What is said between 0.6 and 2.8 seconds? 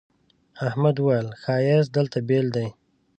احمد وويل: ښایست دلته بېل دی.